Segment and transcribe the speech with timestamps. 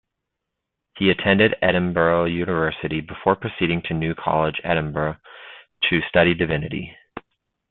[0.97, 5.17] He attended Edinburgh University, before proceeding to New College, Edinburgh
[5.91, 6.97] to study divinity.